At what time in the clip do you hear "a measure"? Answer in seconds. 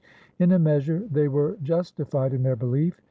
0.51-1.07